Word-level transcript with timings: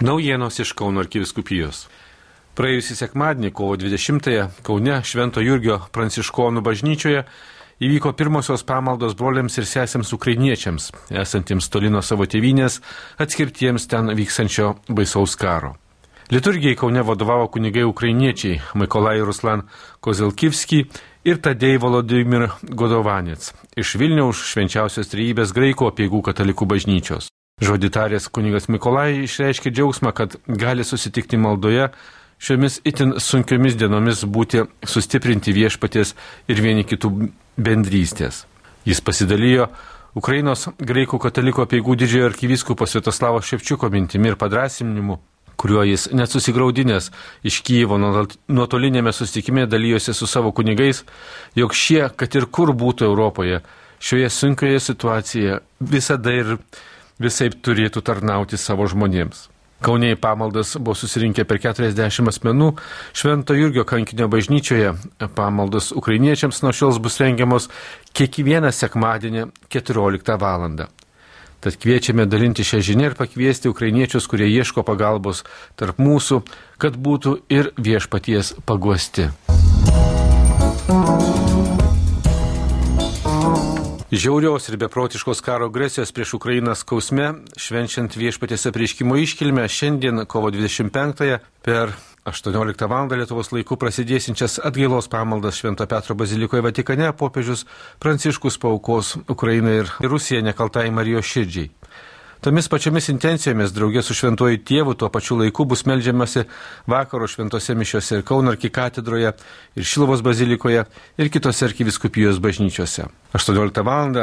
Naujienos 0.00 0.60
iš 0.62 0.70
Kauno 0.78 1.02
arkiviskupijos. 1.02 1.88
Praėjusį 2.54 2.94
sekmadienį, 3.00 3.48
kovo 3.50 3.74
20-ąją, 3.74 4.44
Kaune 4.62 5.00
Švento 5.02 5.42
Jurgio 5.42 5.80
Pranciškonų 5.90 6.62
bažnyčioje 6.62 7.24
įvyko 7.82 8.12
pirmosios 8.14 8.62
pamaldos 8.66 9.16
broliams 9.18 9.58
ir 9.58 9.66
sesėms 9.66 10.12
ukrainiečiams, 10.14 10.92
esantiems 11.10 11.66
toli 11.74 11.90
nuo 11.90 12.02
savo 12.06 12.28
tėvynės, 12.30 12.78
atskirtiems 13.18 13.88
ten 13.90 14.12
vykstančio 14.14 14.76
baisaus 14.86 15.34
karo. 15.34 15.72
Liturgijai 16.30 16.78
Kaune 16.78 17.02
vadovavo 17.02 17.48
kunigai 17.56 17.82
ukrainiečiai 17.88 18.60
Mikolai 18.78 19.16
Ruslan 19.18 19.64
Kozelkivski 19.98 20.84
ir 21.26 21.42
Tadej 21.42 21.80
Volodymyr 21.82 22.46
Godovanets 22.62 23.50
iš 23.74 23.96
Vilniaus 23.98 24.44
švenčiausios 24.52 25.10
trejybės 25.10 25.56
graikų 25.56 25.90
apiegų 25.90 26.22
katalikų 26.30 26.70
bažnyčios. 26.70 27.32
Žodį 27.58 27.90
tarės 27.90 28.28
kunigas 28.30 28.68
Mikolai 28.70 29.24
išreiškė 29.24 29.72
džiaugsmą, 29.74 30.12
kad 30.14 30.36
gali 30.46 30.84
susitikti 30.86 31.40
maldoje 31.40 31.88
šiomis 32.38 32.78
itin 32.86 33.16
sunkiomis 33.18 33.74
dienomis 33.78 34.22
būti 34.22 34.62
sustiprinti 34.86 35.54
viešpaties 35.56 36.14
ir 36.48 36.62
vieni 36.62 36.86
kitų 36.86 37.10
bendrystės. 37.58 38.44
Jis 38.86 39.02
pasidalijo 39.02 39.66
Ukrainos 40.16 40.68
graikų 40.78 41.18
kataliko 41.20 41.64
apieigų 41.66 41.96
didžiojo 41.98 42.28
arkivyskupo 42.30 42.86
Svetoslavo 42.86 43.42
Ševčiuko 43.44 43.90
mintimi 43.90 44.30
ir 44.30 44.38
padrasiminimu, 44.38 45.18
kuriuo 45.58 45.82
jis 45.86 46.06
nesusigaudinės 46.14 47.10
iš 47.46 47.58
Kyivo 47.66 47.98
nuotolinėme 47.98 49.12
susitikime 49.12 49.66
dalyjosi 49.66 50.14
su 50.14 50.30
savo 50.30 50.54
kunigais, 50.54 51.02
jog 51.58 51.74
šie, 51.74 52.04
kad 52.16 52.38
ir 52.38 52.46
kur 52.46 52.70
būtų 52.70 53.10
Europoje, 53.10 53.60
šioje 53.98 54.30
sunkioje 54.30 54.80
situacijoje 54.86 55.58
visada 55.80 56.34
ir 56.38 56.54
visai 57.22 57.50
turėtų 57.50 58.02
tarnauti 58.06 58.58
savo 58.58 58.86
žmonėms. 58.88 59.48
Kauniai 59.80 60.16
pamaldas 60.18 60.74
buvo 60.80 60.96
susirinkę 60.98 61.44
per 61.46 61.60
40 61.62 62.26
asmenų. 62.32 62.72
Švento 63.14 63.54
Jurgio 63.54 63.84
kankinio 63.86 64.26
bažnyčioje 64.30 64.96
pamaldos 65.38 65.92
ukrainiečiams 65.94 66.64
nuo 66.64 66.72
šios 66.74 66.98
bus 66.98 67.20
rengiamos 67.22 67.68
kiekvieną 68.18 68.72
sekmadienį 68.74 69.46
14 69.70 70.34
val. 70.42 70.66
Tad 71.58 71.74
kviečiame 71.82 72.26
dalinti 72.26 72.66
šią 72.66 72.82
žinią 72.86 73.10
ir 73.10 73.14
pakviesti 73.18 73.70
ukrainiečius, 73.70 74.26
kurie 74.30 74.46
ieško 74.50 74.84
pagalbos 74.86 75.42
tarp 75.78 75.98
mūsų, 75.98 76.42
kad 76.78 76.94
būtų 76.94 77.34
ir 77.50 77.72
viešpaties 77.78 78.54
paguosti. 78.66 79.30
Žiaurios 84.18 84.64
ir 84.68 84.76
beprotiškos 84.82 85.38
karo 85.46 85.68
agresijos 85.70 86.10
prieš 86.10 86.32
Ukrainą 86.34 86.72
skausme, 86.74 87.28
švenčiant 87.54 88.16
viešpatės 88.18 88.66
apreiškimo 88.66 89.14
iškilmę, 89.14 89.62
šiandien 89.70 90.24
kovo 90.26 90.50
25-ąją 90.50 91.36
per 91.62 91.92
18 92.26 92.88
val. 92.90 93.06
Lietuvos 93.14 93.52
laikų 93.54 93.78
prasidėsinčias 93.78 94.58
atgailos 94.66 95.06
pamaldas 95.12 95.60
Švento 95.60 95.86
Petro 95.86 96.18
bazilikoje 96.18 96.66
Vatikane 96.66 97.12
popiežius 97.14 97.62
Pranciškus 98.02 98.58
paukos 98.58 99.14
Ukrainai 99.30 99.84
ir 99.84 99.94
Rusija 100.02 100.42
nekaltai 100.42 100.88
Marijos 100.90 101.30
širdžiai. 101.30 101.70
Tomis 102.38 102.68
pačiomis 102.70 103.08
intencijomis 103.10 103.72
draugė 103.74 103.98
su 104.06 104.14
šventuoju 104.14 104.60
tėvu 104.62 104.92
tuo 104.94 105.08
pačiu 105.10 105.40
laiku 105.40 105.64
bus 105.66 105.82
melžiamasi 105.90 106.44
vakaro 106.86 107.26
šventose 107.26 107.74
mišiose 107.74 108.20
ir 108.20 108.22
Kauno 108.28 108.52
arkikatedroje, 108.54 109.32
ir 109.74 109.88
Šilovos 109.92 110.22
bazilikoje, 110.22 110.84
ir 111.18 111.30
kitose 111.34 111.66
arkiviskupijos 111.66 112.38
bažnyčiose. 112.38 113.08
18 113.34 113.82
val. 113.82 114.14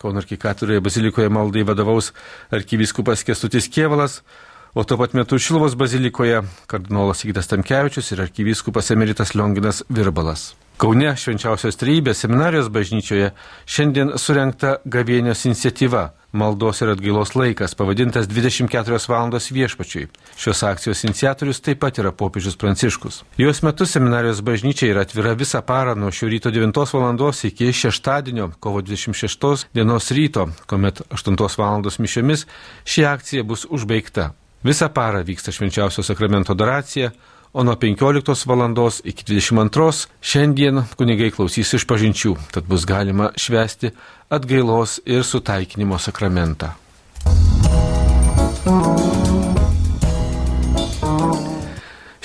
Kauno 0.00 0.18
arkikatedroje 0.18 0.82
bazilikoje 0.82 1.30
maldai 1.30 1.62
vadovaus 1.68 2.10
arkiviskupas 2.50 3.22
Kestutis 3.22 3.70
Kievalas, 3.70 4.22
o 4.74 4.82
tuo 4.82 4.98
pat 4.98 5.14
metu 5.14 5.38
Šilovos 5.38 5.78
bazilikoje 5.78 6.42
kardinolas 6.66 7.22
Sigitas 7.22 7.46
Tamkevičius 7.46 8.10
ir 8.10 8.24
arkiviskupas 8.26 8.90
Emeritas 8.90 9.36
Lionginas 9.36 9.84
Virbalas. 9.88 10.56
Kaune 10.80 11.12
švenčiausios 11.14 11.78
trejybės 11.78 12.24
seminarijos 12.24 12.70
bažnyčioje 12.72 13.30
šiandien 13.68 14.16
surenkta 14.18 14.80
gavėnios 14.88 15.44
iniciatyva 15.46 16.08
maldos 16.32 16.80
ir 16.82 16.92
atgailos 16.92 17.34
laikas, 17.34 17.74
pavadintas 17.74 18.28
24 18.28 18.98
valandos 19.08 19.50
viešpačiui. 19.50 20.08
Šios 20.38 20.62
akcijos 20.62 21.04
iniciatorius 21.04 21.60
taip 21.60 21.80
pat 21.82 21.98
yra 21.98 22.12
popiežius 22.12 22.58
Pranciškus. 22.60 23.22
Jos 23.38 23.62
metu 23.66 23.86
seminarijos 23.86 24.42
bažnyčia 24.46 24.90
yra 24.92 25.04
atvira 25.06 25.34
visą 25.38 25.62
parą 25.66 25.96
nuo 25.98 26.12
šio 26.14 26.28
ryto 26.30 26.50
9 26.50 26.94
valandos 26.94 27.44
iki 27.44 27.72
šeštadienio, 27.72 28.50
kovo 28.60 28.82
26 28.82 29.66
dienos 29.74 30.10
ryto, 30.10 30.48
kuomet 30.66 31.02
8 31.10 31.58
valandos 31.58 31.98
mišiomis 31.98 32.46
ši 32.84 33.04
akcija 33.04 33.42
bus 33.42 33.66
užbaigta. 33.70 34.30
Visą 34.64 34.90
parą 34.92 35.24
vyksta 35.24 35.52
švenčiausio 35.52 36.02
sakramento 36.04 36.52
adoracija, 36.52 37.10
o 37.52 37.64
nuo 37.64 37.76
15 37.76 38.46
val. 38.46 38.90
iki 39.04 39.24
22 39.24 40.06
šiandien 40.20 40.84
kunigai 40.96 41.30
klausys 41.30 41.74
iš 41.74 41.86
pažinčių, 41.86 42.36
tad 42.52 42.68
bus 42.70 42.86
galima 42.86 43.30
švesti 43.36 43.90
atgailos 44.30 45.00
ir 45.06 45.24
sutaikinimo 45.24 45.98
sakramentą. 45.98 46.74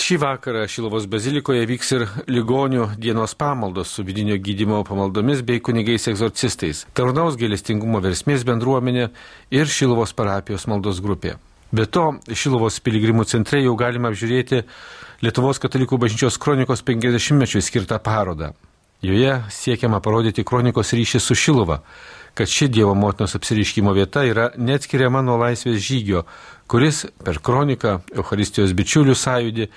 Šį 0.05 0.19
vakarą 0.21 0.67
Šilovos 0.69 1.07
bazilikoje 1.09 1.63
vyks 1.65 1.91
ir 1.95 2.03
ligonių 2.29 2.91
dienos 3.01 3.33
pamaldos 3.33 3.89
su 3.95 4.03
vidinio 4.05 4.35
gydimo 4.37 4.83
pamaldomis 4.85 5.41
bei 5.41 5.63
kunigais 5.63 6.05
egzorcistais, 6.11 6.83
tarnaus 6.93 7.39
gėlestingumo 7.41 8.03
versmės 8.03 8.45
bendruomenė 8.45 9.07
ir 9.49 9.65
Šilovos 9.65 10.13
parapijos 10.13 10.67
maldos 10.69 11.01
grupė. 11.01 11.39
Be 11.73 11.87
to, 11.89 12.19
Šilovos 12.29 12.77
piligrimų 12.85 13.25
centre 13.25 13.63
jau 13.63 13.73
galima 13.79 14.11
apžiūrėti 14.11 14.61
Lietuvos 15.23 15.61
katalikų 15.63 15.95
bažnyčios 16.01 16.35
kronikos 16.41 16.81
50-mečiui 16.83 17.63
skirtą 17.63 17.99
parodą. 18.03 18.51
Joje 19.05 19.37
siekiama 19.53 20.01
parodyti 20.03 20.43
kronikos 20.43 20.91
ryšį 20.97 21.21
su 21.23 21.35
Šilova, 21.39 21.77
kad 22.35 22.49
ši 22.51 22.67
Dievo 22.67 22.95
motinos 22.99 23.35
apsiriškimo 23.37 23.93
vieta 23.95 24.25
yra 24.27 24.49
neatskiriama 24.57 25.21
nuo 25.23 25.37
laisvės 25.39 25.79
žygio, 25.83 26.25
kuris 26.67 27.05
per 27.23 27.39
kroniką 27.39 27.99
Euharistijos 28.15 28.73
bičiulių 28.75 29.15
sąjūdį 29.15 29.69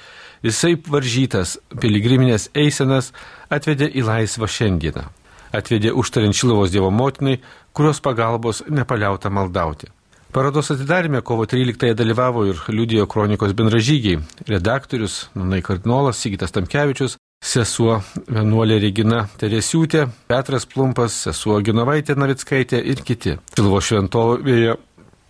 visai 0.42 0.72
varžytas 0.74 1.58
piligriminės 1.70 2.48
eisenas 2.54 3.12
atvedė 3.50 3.90
į 3.94 4.06
laisvą 4.08 4.48
šiandieną. 4.50 5.06
Atvedė 5.54 5.94
užtariant 5.94 6.34
Šilovos 6.34 6.74
Dievo 6.74 6.90
motinai, 6.90 7.38
kurios 7.72 8.02
pagalbos 8.02 8.64
nepaliauta 8.68 9.30
maldauti. 9.30 9.92
Parodos 10.32 10.70
atidarime 10.70 11.20
kovo 11.20 11.44
13-ąją 11.46 11.94
dalyvavo 11.94 12.42
ir 12.46 12.58
liudijo 12.68 13.06
kronikos 13.06 13.54
bendražygiai, 13.56 14.18
redaktorius, 14.46 15.30
nunai 15.34 15.62
kardinolas 15.64 16.18
Sigitas 16.20 16.52
Tamkevičius, 16.52 17.14
sesuo 17.40 18.02
vienuolė 18.28 18.76
Regina 18.82 19.22
Teresiūtė, 19.40 20.02
Petras 20.28 20.66
Plumpas, 20.68 21.14
sesuo 21.24 21.56
Ginovaitė 21.64 22.16
Navickaitė 22.20 22.80
ir 22.92 23.00
kiti. 23.08 23.38
Pilvo 23.56 23.80
šventovėje 23.80 24.74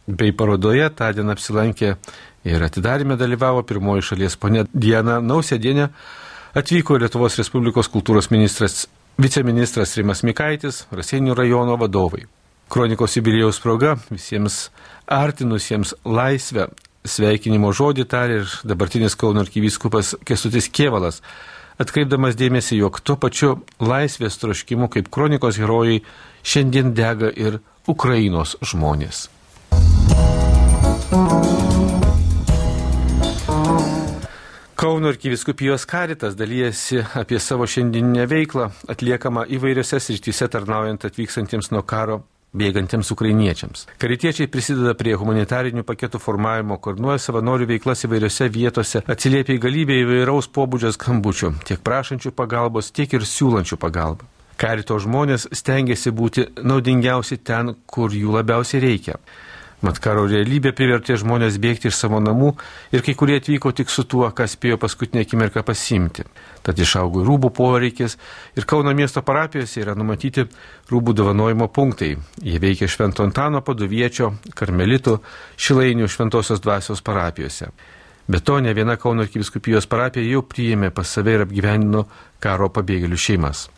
bei 0.08 0.34
parodoje 0.34 0.88
tą 0.98 1.12
dieną 1.14 1.36
apsilankė 1.36 1.92
ir 2.50 2.64
atidarime 2.66 3.14
dalyvavo 3.20 3.62
pirmoji 3.68 4.08
šalies 4.08 4.34
ponė 4.34 4.64
Diena 4.72 5.20
Nausėdienė, 5.22 5.92
atvyko 6.58 6.98
Lietuvos 6.98 7.38
Respublikos 7.38 7.92
kultūros 7.94 8.32
ministras, 8.34 8.88
viceministras 9.14 9.94
Rimas 10.00 10.24
Mikaitis, 10.26 10.88
Raseinių 10.90 11.38
rajono 11.38 11.78
vadovai. 11.78 12.24
Kronikos 12.68 13.14
jubilėjaus 13.16 13.62
proga 13.64 13.94
visiems 14.10 14.66
artinusiems 15.08 15.94
laisvę 16.04 16.66
sveikinimo 17.08 17.70
žodį 17.72 18.04
tarė 18.12 18.42
ir 18.42 18.56
dabartinis 18.68 19.16
Kauno 19.16 19.40
arkivyskupas 19.40 20.12
Kestutis 20.28 20.68
Kievalas, 20.68 21.22
atkreipdamas 21.80 22.36
dėmesį, 22.36 22.82
jog 22.82 23.00
tuo 23.00 23.16
pačiu 23.16 23.54
laisvės 23.80 24.36
troškimu 24.42 24.90
kaip 24.92 25.08
kronikos 25.08 25.56
herojai 25.56 26.02
šiandien 26.44 26.92
dega 26.92 27.32
ir 27.32 27.62
Ukrainos 27.88 28.58
žmonės. 28.60 29.30
Kauno 34.78 35.08
arkiviskupijos 35.08 35.88
karitas 35.88 36.36
dalyjasi 36.36 37.00
apie 37.16 37.40
savo 37.40 37.64
šiandieninę 37.66 38.28
veiklą 38.28 38.68
atliekamą 38.92 39.48
įvairiose 39.56 40.04
srityse 40.04 40.52
tarnaujant 40.52 41.08
atvykstantiems 41.08 41.72
nuo 41.72 41.82
karo 41.82 42.26
bėgantiems 42.56 43.10
ukrainiečiams. 43.12 43.86
Karitiečiai 44.00 44.48
prisideda 44.48 44.94
prie 44.98 45.14
humanitarinių 45.18 45.84
paketų 45.88 46.20
formavimo, 46.22 46.78
koordinuoja 46.80 47.20
savanorių 47.22 47.68
veiklas 47.74 48.06
įvairiose 48.08 48.48
vietose, 48.54 49.04
atsiliepia 49.04 49.56
į 49.56 49.62
galybę 49.66 50.00
įvairaus 50.04 50.48
pobūdžio 50.54 50.94
skambučių, 50.96 51.52
tiek 51.68 51.84
prašančių 51.84 52.32
pagalbos, 52.36 52.92
tiek 52.94 53.12
ir 53.18 53.26
siūlančių 53.28 53.80
pagalbą. 53.80 54.28
Karito 54.58 54.96
žmonės 54.98 55.46
stengiasi 55.54 56.10
būti 56.10 56.48
naudingiausi 56.66 57.38
ten, 57.46 57.76
kur 57.86 58.10
jų 58.10 58.32
labiausiai 58.40 58.82
reikia. 58.82 59.20
Mat 59.78 60.00
karo 60.02 60.24
realybė 60.26 60.72
privertė 60.74 61.14
žmonės 61.20 61.56
bėgti 61.62 61.86
iš 61.86 62.00
savo 62.00 62.18
namų 62.18 62.48
ir 62.90 63.04
kai 63.06 63.12
kurie 63.14 63.36
atvyko 63.38 63.70
tik 63.78 63.92
su 63.94 64.02
tuo, 64.10 64.26
kas 64.34 64.56
spėjo 64.56 64.78
paskutinę 64.82 65.22
akimirką 65.22 65.62
pasimti. 65.62 66.24
Tad 66.66 66.82
išaugo 66.82 67.22
rūbų 67.22 67.52
poreikis 67.54 68.16
ir 68.58 68.66
Kauno 68.66 68.90
miesto 68.98 69.22
parapijose 69.22 69.84
yra 69.84 69.94
numatyti 69.94 70.48
rūbų 70.90 71.14
dovanojimo 71.20 71.70
punktai. 71.70 72.16
Jie 72.42 72.58
veikia 72.58 72.90
Švento 72.90 73.22
Antano 73.22 73.62
paduviečio, 73.62 74.32
karmelitų, 74.58 75.20
šilainių 75.54 76.10
Šventosios 76.10 76.64
dvasios 76.64 77.04
parapijose. 77.06 77.70
Be 78.28 78.42
to, 78.42 78.58
ne 78.60 78.74
viena 78.74 78.98
Kauno 78.98 79.22
arkiviskupijos 79.22 79.86
parapija 79.86 80.26
jau 80.26 80.42
priėmė 80.42 80.90
pas 80.90 81.06
save 81.06 81.38
ir 81.38 81.46
apgyvenino 81.46 82.08
karo 82.42 82.66
pabėgėlių 82.68 83.16
šeimas. 83.16 83.68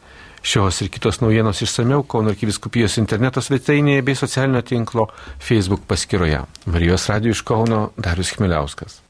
Šios 0.42 0.80
ir 0.80 0.88
kitos 0.88 1.20
naujienos 1.20 1.60
išsameu 1.62 2.02
Kauno 2.08 2.32
arkiviskupijos 2.32 2.96
interneto 3.02 3.42
svetainėje 3.44 4.06
bei 4.06 4.16
socialinio 4.16 4.64
tinklo 4.64 5.10
Facebook 5.38 5.84
paskyroje. 5.90 6.42
Marijos 6.66 7.08
radijų 7.12 7.36
iš 7.36 7.44
Kauno 7.44 7.90
Darius 8.00 8.32
Chmeliauskas. 8.36 9.02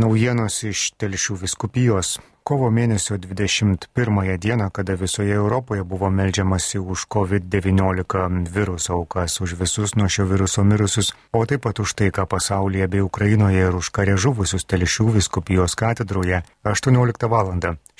Naujienos 0.00 0.62
iš 0.64 0.94
Telšių 0.96 1.34
viskupijos 1.42 2.14
kovo 2.46 2.70
mėnesio 2.72 3.18
21 3.20 4.38
dieną, 4.40 4.70
kada 4.72 4.94
visoje 4.96 5.34
Europoje 5.34 5.84
buvo 5.84 6.08
melžiamasi 6.10 6.78
už 6.78 7.04
COVID-19 7.14 8.48
viruso 8.48 8.94
aukas, 8.94 9.40
už 9.44 9.58
visus 9.60 9.92
nuo 9.94 10.08
šio 10.08 10.24
viruso 10.24 10.64
mirusius, 10.64 11.12
o 11.32 11.44
taip 11.46 11.66
pat 11.66 11.82
už 11.84 11.92
tai, 11.94 12.08
ką 12.10 12.24
pasaulyje 12.26 12.86
bei 12.88 13.04
Ukrainoje 13.04 13.66
ir 13.68 13.76
už 13.76 13.90
karę 13.92 14.16
žuvusius 14.16 14.64
Telšių 14.64 15.10
viskupijos 15.18 15.76
katedroje 15.76 16.40
18 16.64 17.28
val. 17.28 17.50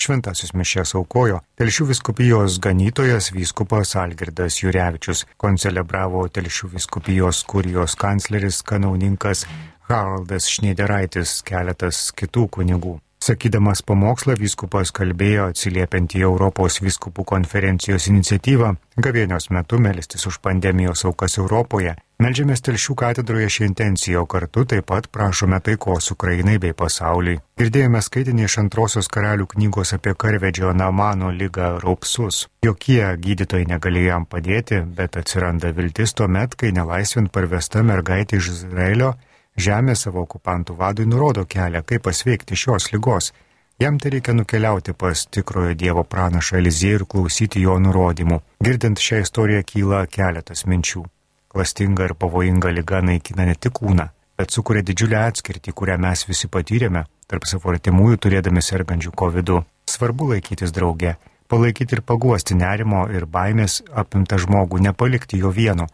Šventasis 0.01 0.55
mišės 0.57 0.95
aukojo 0.97 1.43
Telšių 1.61 1.91
viskupijos 1.93 2.57
ganytojas 2.65 3.29
vyskupas 3.37 3.93
Algirdas 3.97 4.63
Jurevičius, 4.63 5.27
koncelebravo 5.37 6.25
Telšių 6.29 6.73
viskupijos 6.79 7.45
kurijos 7.45 7.99
kancleris 8.01 8.63
kanauninkas 8.63 9.45
Haraldas 9.91 10.47
Šneideraitis, 10.47 11.41
keletas 11.47 12.11
kitų 12.15 12.49
kunigų. 12.57 12.99
Sakydamas 13.21 13.83
pamokslą, 13.85 14.33
vyskupas 14.41 14.95
kalbėjo 14.97 15.51
atsiliepiant 15.51 16.15
į 16.17 16.23
Europos 16.25 16.79
vyskupų 16.81 17.27
konferencijos 17.29 18.07
iniciatyvą 18.09 18.71
gavėnios 18.97 19.51
metu 19.53 19.77
melstis 19.77 20.25
už 20.31 20.39
pandemijos 20.41 21.05
aukas 21.05 21.37
Europoje. 21.37 21.93
Meldžiamės 22.21 22.65
telšių 22.65 22.97
katedroje 23.03 23.51
šią 23.53 23.69
intenciją, 23.69 24.25
o 24.25 24.31
kartu 24.31 24.65
taip 24.73 24.89
pat 24.89 25.11
prašome 25.13 25.61
taikos 25.61 26.11
Ukrainai 26.17 26.57
bei 26.65 26.73
pasauliui. 26.73 27.39
Girdėjome 27.61 28.01
skaitinį 28.01 28.49
iš 28.49 28.59
antrosios 28.65 29.09
karalių 29.13 29.51
knygos 29.53 29.93
apie 29.97 30.17
karvedžio 30.17 30.73
Namano 30.73 31.29
lygą 31.29 31.75
Raupsus. 31.85 32.47
Jokie 32.65 33.03
gydytojai 33.21 33.69
negalėjo 33.69 34.15
jam 34.15 34.29
padėti, 34.29 34.81
bet 34.97 35.21
atsiranda 35.21 35.75
viltis 35.77 36.17
tuo 36.17 36.29
met, 36.29 36.57
kai 36.57 36.73
nelaisvint 36.77 37.33
parvesta 37.33 37.85
mergaitė 37.85 38.41
iš 38.41 38.55
Izraelio 38.57 39.19
Žemė 39.59 39.95
savo 39.99 40.23
okupantų 40.25 40.77
vadui 40.79 41.07
nurodo 41.07 41.45
kelią, 41.45 41.83
kaip 41.83 42.05
pasveikti 42.07 42.57
šios 42.57 42.93
lygos. 42.93 43.33
Jam 43.81 43.99
tai 43.99 44.11
reikia 44.15 44.35
nukeliauti 44.37 44.93
pas 44.93 45.27
tikrojo 45.27 45.75
Dievo 45.75 46.05
pranašą 46.05 46.59
Eliziejų 46.61 47.01
ir 47.01 47.05
klausyti 47.09 47.63
jo 47.65 47.79
nurodymų. 47.81 48.41
Girdint 48.65 49.01
šią 49.01 49.23
istoriją 49.25 49.63
kyla 49.67 50.05
keletas 50.07 50.67
minčių. 50.69 51.05
Klastinga 51.49 52.11
ir 52.11 52.15
pavojinga 52.15 52.71
lyga 52.77 53.01
naikina 53.03 53.47
ne 53.49 53.57
tik 53.57 53.81
kūną, 53.81 54.07
bet 54.39 54.53
sukuria 54.53 54.85
didžiulę 54.87 55.19
atskirtį, 55.25 55.73
kurią 55.73 55.97
mes 55.99 56.27
visi 56.29 56.49
patyrėme 56.49 57.07
tarp 57.27 57.49
savo 57.49 57.73
artimųjų 57.73 58.21
turėdami 58.27 58.63
sergančių 58.63 59.11
COVID. 59.17 59.49
-u. 59.49 59.65
Svarbu 59.87 60.29
laikytis 60.33 60.73
drauge, 60.73 61.17
palaikyti 61.49 61.97
ir 61.97 62.03
paguosti 62.03 62.55
nerimo 62.55 63.09
ir 63.09 63.27
baimės 63.27 63.83
apimtą 64.03 64.39
žmogų, 64.39 64.79
nepalikti 64.79 65.39
jo 65.39 65.51
vieno 65.51 65.87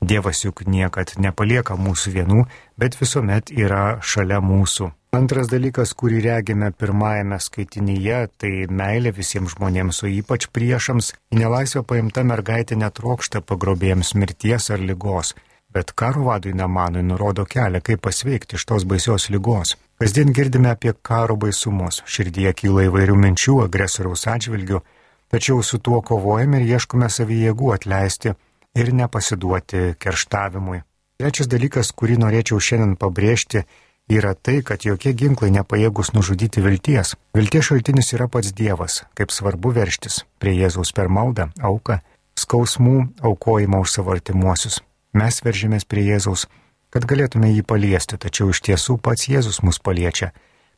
Dievas 0.00 0.44
juk 0.44 0.62
niekad 0.70 1.16
nepalieka 1.18 1.74
mūsų 1.74 2.12
vienų, 2.14 2.44
bet 2.78 2.94
visuomet 3.00 3.50
yra 3.50 3.98
šalia 3.98 4.38
mūsų. 4.38 4.92
Antras 5.18 5.48
dalykas, 5.50 5.94
kurį 5.98 6.20
regime 6.22 6.68
pirmajame 6.70 7.38
skaitinyje, 7.40 8.18
tai 8.38 8.50
meilė 8.70 9.10
visiems 9.16 9.56
žmonėms, 9.56 10.02
o 10.04 10.10
ypač 10.12 10.46
priešams. 10.54 11.14
Į 11.32 11.40
nelaisvę 11.40 11.82
paimta 11.88 12.22
mergaitė 12.28 12.76
netrokšta 12.78 13.40
pagrobėjams 13.42 14.14
mirties 14.14 14.70
ar 14.70 14.84
lygos, 14.84 15.32
bet 15.74 15.94
karo 15.98 16.28
vadui 16.28 16.52
Namanui 16.54 17.02
nurodo 17.02 17.48
kelią, 17.48 17.80
kaip 17.82 18.04
pasveikti 18.04 18.60
iš 18.60 18.68
tos 18.68 18.84
baisios 18.84 19.30
lygos. 19.34 19.74
Kasdien 19.98 20.30
girdime 20.36 20.70
apie 20.76 20.92
karo 21.02 21.34
baisumus, 21.40 22.04
širdyje 22.06 22.52
kyla 22.60 22.86
įvairių 22.86 23.16
minčių 23.18 23.62
agresoriaus 23.64 24.28
atžvilgių, 24.30 24.84
tačiau 25.32 25.64
su 25.64 25.80
tuo 25.82 25.98
kovojame 26.04 26.60
ir 26.60 26.76
ieškome 26.76 27.08
savyjėgų 27.10 27.72
atleisti 27.74 28.36
ir 28.78 28.92
nepasiduoti 28.94 29.94
kerštavimui. 29.98 30.82
Trečias 31.18 31.50
dalykas, 31.50 31.90
kurį 31.98 32.20
norėčiau 32.22 32.60
šiandien 32.62 32.94
pabrėžti, 33.00 33.64
yra 34.08 34.34
tai, 34.34 34.60
kad 34.62 34.84
jokie 34.86 35.12
ginklai 35.18 35.50
nepajėgus 35.50 36.12
nužudyti 36.14 36.62
vilties. 36.62 37.16
Vilties 37.34 37.68
šaltinis 37.68 38.12
yra 38.14 38.28
pats 38.30 38.54
Dievas, 38.54 39.02
kaip 39.18 39.34
svarbu 39.34 39.74
verštis 39.74 40.22
prie 40.38 40.54
Jėzaus 40.60 40.94
per 40.94 41.10
maldą, 41.10 41.50
auką, 41.58 41.98
skausmų, 42.38 42.96
aukojimą 43.20 43.82
už 43.82 43.98
savo 43.98 44.14
artimuosius. 44.14 44.78
Mes 45.18 45.42
veržėmės 45.42 45.88
prie 45.88 46.06
Jėzaus, 46.06 46.46
kad 46.94 47.04
galėtume 47.08 47.50
jį 47.50 47.64
paliesti, 47.66 48.16
tačiau 48.16 48.52
iš 48.54 48.62
tiesų 48.68 49.00
pats 49.02 49.26
Jėzus 49.28 49.58
mus 49.66 49.80
paliečia 49.82 50.30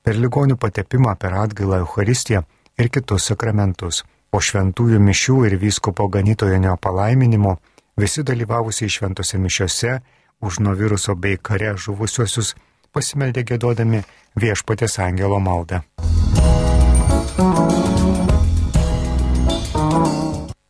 per 0.03 0.17
ligonių 0.17 0.57
patepimą, 0.57 1.15
per 1.21 1.37
atgailą 1.37 1.83
Euharistiją 1.85 2.47
ir 2.81 2.89
kitus 2.89 3.29
sakramentus. 3.31 4.05
Po 4.31 4.41
šventųjų 4.41 5.01
mišių 5.03 5.37
ir 5.49 5.57
vyskupo 5.59 6.07
ganytojo 6.09 6.77
palaiminimo 6.81 7.59
Visi 7.97 8.23
dalyvavusiai 8.23 8.89
šventose 8.89 9.39
mišiose 9.39 9.99
už 10.41 10.59
nuo 10.59 10.75
viruso 10.75 11.15
bei 11.15 11.37
kare 11.37 11.75
žuvusiuosius 11.77 12.55
pasimeldė 12.93 13.45
gėdodami 13.45 14.03
viešpatės 14.41 14.99
angelo 15.03 15.41
maldą. 15.41 15.83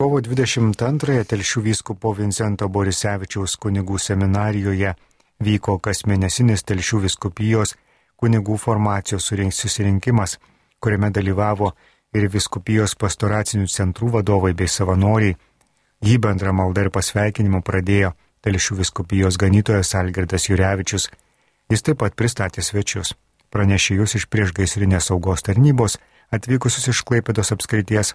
Kovo 0.01 0.21
22-ąją 0.21 1.25
Telšių 1.29 1.61
vyskupo 1.69 2.15
Vincento 2.17 2.69
Borisevičiaus 2.69 3.57
kunigų 3.61 3.99
seminarijoje 4.01 4.95
vyko 5.45 5.79
kasmėnesinis 5.79 6.65
Telšių 6.65 7.05
viskupijos 7.05 7.77
kunigų 8.21 8.57
formacijos 8.59 9.29
susirinkimas, 9.29 10.39
kuriame 10.81 11.11
dalyvavo 11.11 11.73
ir 12.17 12.29
viskupijos 12.33 12.97
pastoracinių 12.97 13.69
centrų 13.69 14.11
vadovai 14.17 14.53
bei 14.55 14.69
savanoriai 14.69 15.37
Jį 16.01 16.17
bendrą 16.17 16.53
maldą 16.57 16.87
ir 16.87 16.93
pasveikinimu 16.95 17.61
pradėjo 17.61 18.15
Telšių 18.41 18.79
viskupijos 18.79 19.37
ganytojas 19.37 19.93
Algirdas 20.01 20.47
Jurevičius. 20.49 21.11
Jis 21.69 21.85
taip 21.85 21.99
pat 22.01 22.15
pristatė 22.17 22.65
svečius. 22.65 23.13
Pranešėjus 23.53 24.17
iš 24.17 24.25
priešgaisrinės 24.33 25.11
saugos 25.11 25.45
tarnybos, 25.45 25.99
atvykusius 26.33 26.89
iš 26.95 27.03
Klaipėdos 27.05 27.53
apskrities, 27.53 28.15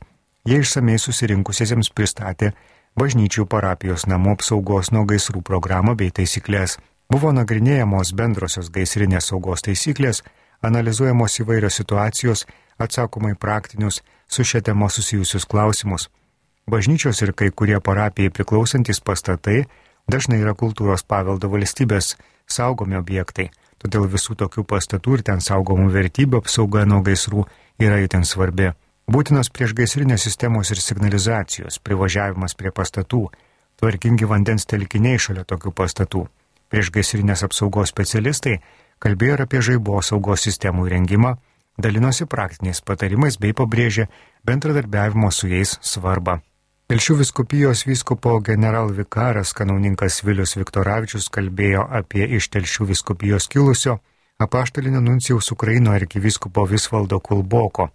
jie 0.50 0.58
išsamei 0.64 0.98
susirinkusiesiems 0.98 1.92
pristatė 1.94 2.56
bažnyčių 2.98 3.46
parapijos 3.52 4.08
namų 4.10 4.34
apsaugos 4.40 4.90
nuo 4.96 5.06
gaisrų 5.06 5.44
programą 5.46 5.94
bei 6.00 6.10
taisyklės. 6.10 6.80
Buvo 7.12 7.30
nagrinėjamos 7.36 8.16
bendrosios 8.18 8.72
gaisrinės 8.74 9.30
saugos 9.30 9.62
taisyklės, 9.68 10.24
analizuojamos 10.66 11.38
įvairios 11.44 11.78
situacijos, 11.84 12.48
atsakomai 12.82 13.36
praktinius 13.38 14.02
su 14.28 14.44
šia 14.44 14.64
tema 14.66 14.90
susijusius 14.90 15.46
klausimus. 15.46 16.10
Bažnyčios 16.66 17.22
ir 17.22 17.30
kai 17.38 17.52
kurie 17.54 17.78
parapijai 17.78 18.32
priklausantis 18.34 18.98
pastatai 18.98 19.68
dažnai 20.10 20.40
yra 20.42 20.56
kultūros 20.58 21.04
paveldo 21.06 21.52
valstybės 21.54 22.16
saugomi 22.50 22.98
objektai, 22.98 23.52
todėl 23.78 24.08
visų 24.10 24.34
tokių 24.40 24.64
pastatų 24.72 25.18
ir 25.18 25.24
ten 25.28 25.44
saugomų 25.46 25.92
vertybių 25.94 26.40
apsauga 26.42 26.88
nuo 26.90 27.04
gaisrų 27.06 27.44
yra 27.78 28.00
itin 28.02 28.26
svarbi. 28.26 28.72
Būtinos 29.06 29.52
priešgaisrinės 29.54 30.26
sistemos 30.26 30.72
ir 30.74 30.82
signalizacijos, 30.82 31.78
privažiavimas 31.86 32.58
prie 32.58 32.74
pastatų, 32.74 33.28
tvarkingi 33.78 34.26
vandens 34.26 34.66
telkiniai 34.66 35.22
šalia 35.22 35.46
tokių 35.46 35.70
pastatų. 35.70 36.24
Priešgaisrinės 36.74 37.46
apsaugos 37.46 37.94
specialistai 37.94 38.58
kalbėjo 38.98 39.38
ir 39.38 39.46
apie 39.46 39.62
žaibos 39.62 40.10
saugos 40.10 40.48
sistemų 40.50 40.90
įrengimą, 40.90 41.36
dalinosi 41.78 42.26
praktiniais 42.26 42.82
patarimais 42.82 43.38
bei 43.38 43.54
pabrėžė 43.54 44.10
bendradarbiavimo 44.50 45.30
su 45.30 45.54
jais 45.54 45.78
svarbą. 45.86 46.42
Telšių 46.86 47.16
viskupijos 47.18 47.80
vyskupo 47.90 48.36
generalvikaras 48.46 49.56
kanauninkas 49.58 50.20
Vilius 50.22 50.52
Viktoravičius 50.54 51.32
kalbėjo 51.34 51.82
apie 52.00 52.28
iš 52.38 52.52
Telšių 52.54 52.86
viskupijos 52.92 53.48
kilusio 53.50 53.96
apaštalinio 54.46 55.02
nuncijaus 55.02 55.50
Ukraino 55.56 55.96
arkivyskupo 55.98 56.68
Visvaldo 56.70 57.18
Kulboko 57.26 57.88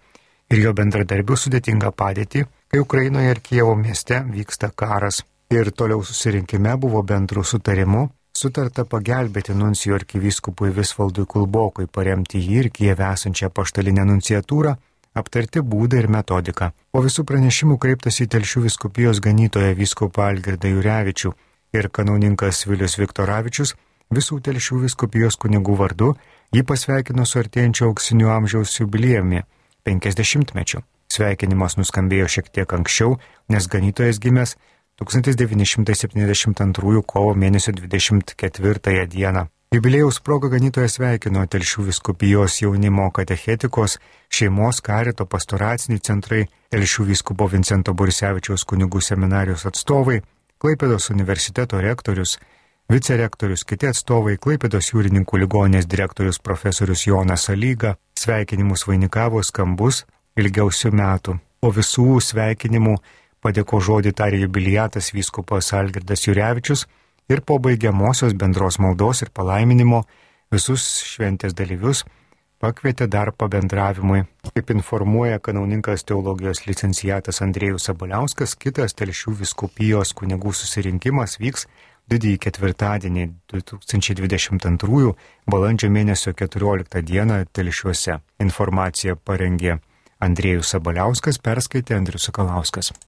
ir 0.50 0.64
jo 0.64 0.72
bendradarbių 0.74 1.38
sudėtingą 1.38 1.92
padėtį, 2.02 2.42
kai 2.66 2.82
Ukrainoje 2.82 3.30
ir 3.30 3.42
Kievo 3.46 3.76
mieste 3.78 4.24
vyksta 4.26 4.72
karas. 4.74 5.22
Ir 5.54 5.70
toliau 5.70 6.02
susirinkime 6.02 6.74
buvo 6.82 7.06
bendrų 7.06 7.46
sutarimų 7.46 8.08
sutarta 8.34 8.82
pagelbėti 8.82 9.54
nuncijų 9.54 10.00
arkivyskupui 10.00 10.74
Visvaldui 10.74 11.30
Kulbokui 11.30 11.86
paremti 11.86 12.42
jį 12.42 12.58
ir 12.64 12.72
Kieve 12.74 13.06
esančią 13.12 13.54
paštalinę 13.54 14.10
nunciatūrą 14.10 14.74
aptarti 15.14 15.60
būdą 15.60 15.98
ir 16.02 16.08
metodiką. 16.08 16.72
Po 16.92 17.02
visų 17.04 17.24
pranešimų 17.28 17.78
kreiptas 17.82 18.20
į 18.22 18.26
Telšių 18.34 18.60
viskupijos 18.66 19.16
ganytoją 19.24 19.74
vyskupą 19.78 20.20
Algirdą 20.30 20.68
Jurevičių 20.70 21.30
ir 21.76 21.84
kanauninkas 21.88 22.66
Vilius 22.66 22.98
Viktoravičius 23.00 23.70
visų 24.14 24.40
Telšių 24.46 24.76
viskupijos 24.86 25.34
kunigų 25.40 25.74
vardu 25.78 26.08
jį 26.54 26.62
pasveikino 26.66 27.24
su 27.26 27.36
artėjančio 27.42 27.84
auksinių 27.90 28.28
amžiaus 28.36 28.70
jubiliejumi- 28.80 29.40
50-mečiu. 29.86 30.78
Sveikinimas 31.10 31.76
nuskambėjo 31.76 32.26
šiek 32.30 32.46
tiek 32.54 32.72
anksčiau, 32.72 33.18
nes 33.48 33.66
ganytojas 33.66 34.18
gimęs 34.22 34.56
1972 35.00 37.02
kovo 37.02 37.34
mėnesio 37.34 37.72
24 37.72 39.06
dieną. 39.06 39.48
Jubilėjaus 39.70 40.16
proga 40.26 40.48
ganytojas 40.50 40.96
sveikino 40.96 41.44
Telšių 41.46 41.84
viskupijos 41.86 42.56
jaunimo 42.58 43.04
katechetikos, 43.14 44.00
šeimos 44.26 44.80
karito 44.82 45.28
pastoraciniai 45.30 46.02
centrai, 46.02 46.40
Telšių 46.74 47.06
vyskupo 47.12 47.46
Vincento 47.52 47.94
Borisevičiaus 47.94 48.66
kunigų 48.66 48.98
seminarijos 48.98 49.68
atstovai, 49.70 50.16
Klaipėdos 50.58 51.06
universiteto 51.14 51.78
rektorius, 51.78 52.34
vicerektorius, 52.90 53.62
kiti 53.62 53.86
atstovai, 53.92 54.40
Klaipėdos 54.42 54.90
jūrininkų 54.90 55.44
ligonės 55.44 55.86
direktorius 55.86 56.42
profesorius 56.42 57.06
Jonas 57.06 57.46
Alyga, 57.54 57.94
sveikinimus 58.18 58.88
vainikavo 58.90 59.38
skambus 59.46 60.02
ilgiausių 60.34 60.96
metų. 60.98 61.36
Po 61.62 61.70
visų 61.70 62.16
sveikinimų 62.18 62.96
padėko 63.38 63.78
žodį 63.78 64.18
tarė 64.18 64.42
jubiliatas 64.48 65.14
vyskupas 65.14 65.70
Algirdas 65.78 66.26
Jurevičius 66.26 66.88
ir 67.30 67.40
po 67.46 67.58
baigiamosios 67.62 68.34
bendros 68.34 68.80
maldos 68.82 69.22
ir 69.22 69.30
palaiminimo 69.34 70.02
visus 70.50 70.86
šventės 71.06 71.54
dalyvius 71.54 72.04
pakvietė 72.60 73.06
dar 73.08 73.30
pabendravimui. 73.32 74.24
Kaip 74.52 74.72
informuoja 74.74 75.38
kanauninkas 75.40 76.04
teologijos 76.04 76.66
licencijatas 76.66 77.40
Andrėjus 77.44 77.88
Sabaliauskas, 77.88 78.56
kitas 78.60 78.96
telšių 78.98 79.38
viskupijos 79.40 80.12
kunigų 80.18 80.52
susirinkimas 80.52 81.38
vyks 81.40 81.66
didįjį 82.10 82.40
ketvirtadienį 82.44 83.26
2022 83.52 85.14
balandžio 85.50 85.90
mėnesio 85.94 86.34
14 86.36 87.04
dieną 87.06 87.44
telšiuose. 87.54 88.18
Informaciją 88.42 89.16
parengė 89.24 89.78
Andrėjus 90.20 90.74
Sabaliauskas, 90.74 91.40
perskaitė 91.40 91.96
Andrius 91.96 92.28
Sakalauskas. 92.28 92.92